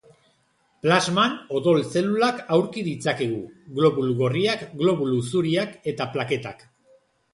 Plasman 0.85 1.35
odol-zelulak 1.59 2.41
aurki 2.57 2.83
ditzakegu: 2.89 3.43
globulu 3.81 4.17
gorriak, 4.23 4.67
globulu 4.83 5.23
zuriak 5.33 5.77
eta 5.93 6.09
plaketak. 6.17 6.67